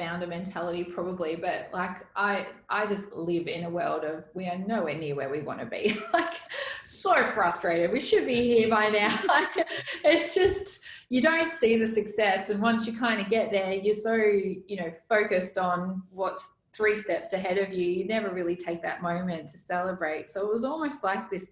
[0.00, 4.56] founder mentality probably but like i i just live in a world of we are
[4.56, 5.94] nowhere near where we want to be.
[6.14, 6.34] Like
[6.82, 7.92] so frustrated.
[7.92, 9.16] We should be here by now.
[9.28, 9.68] Like
[10.04, 10.80] it's just
[11.10, 12.50] you don't see the success.
[12.50, 16.96] And once you kind of get there you're so you know focused on what's three
[16.96, 20.30] steps ahead of you you never really take that moment to celebrate.
[20.30, 21.50] So it was almost like this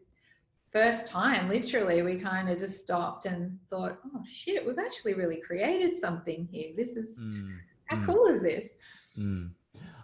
[0.73, 5.41] first time literally we kind of just stopped and thought oh shit we've actually really
[5.41, 7.55] created something here this is mm
[7.89, 8.07] how mm.
[8.07, 8.75] cool is this?
[9.19, 9.51] Mm.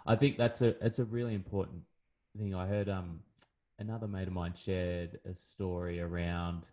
[0.05, 1.81] I think that's a it's a really important
[2.37, 2.53] thing.
[2.53, 3.19] I heard um
[3.79, 6.67] another mate of mine shared a story around,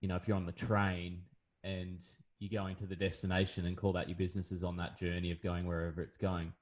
[0.00, 1.22] you know, if you're on the train
[1.64, 2.04] and
[2.38, 5.40] you're going to the destination and call that your business is on that journey of
[5.42, 6.52] going wherever it's going.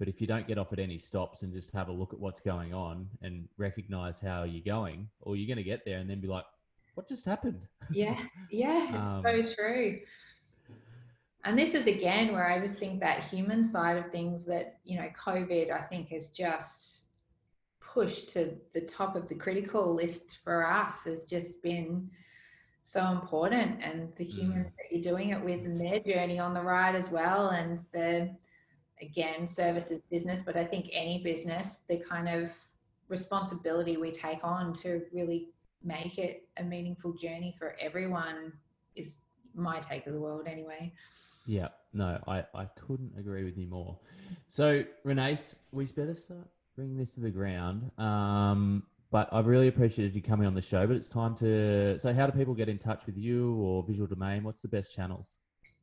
[0.00, 2.18] But if you don't get off at any stops and just have a look at
[2.18, 6.10] what's going on and recognize how you're going, or you're going to get there and
[6.10, 6.44] then be like,
[6.94, 7.60] what just happened?
[7.92, 8.18] Yeah,
[8.50, 10.00] yeah, it's um, so true
[11.44, 14.98] and this is again where I just think that human side of things that, you
[14.98, 17.06] know, COVID, I think has just
[17.80, 22.08] pushed to the top of the critical list for us has just been
[22.82, 24.76] so important and the humans mm.
[24.76, 28.30] that you're doing it with and their journey on the ride as well and the
[29.00, 32.52] again services business but i think any business the kind of
[33.08, 35.48] responsibility we take on to really
[35.82, 38.52] make it a meaningful journey for everyone
[38.96, 39.18] is
[39.54, 40.92] my take of the world anyway
[41.46, 43.98] yeah, no, I, I couldn't agree with you more.
[44.46, 45.36] So, Renee,
[45.72, 46.46] we better start
[46.76, 47.90] bringing this to the ground.
[47.98, 50.86] Um, but I've really appreciated you coming on the show.
[50.86, 51.98] But it's time to.
[51.98, 54.44] So, how do people get in touch with you or Visual Domain?
[54.44, 55.38] What's the best channels?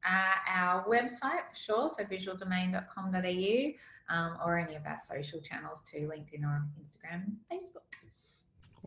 [0.06, 6.10] Uh, our website for sure, so visualdomain.com.au, um, or any of our social channels too,
[6.12, 7.98] LinkedIn or Instagram, Facebook.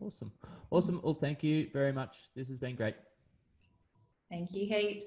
[0.01, 0.31] Awesome.
[0.71, 1.01] Awesome.
[1.03, 2.29] Well, thank you very much.
[2.35, 2.95] This has been great.
[4.29, 5.05] Thank you, heaps.